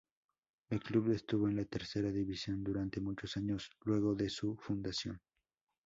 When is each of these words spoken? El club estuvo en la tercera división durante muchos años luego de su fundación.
El 0.71 0.81
club 0.81 1.11
estuvo 1.11 1.47
en 1.47 1.57
la 1.57 1.63
tercera 1.65 2.09
división 2.09 2.63
durante 2.63 2.99
muchos 2.99 3.37
años 3.37 3.69
luego 3.85 4.15
de 4.15 4.31
su 4.31 4.55
fundación. 4.57 5.21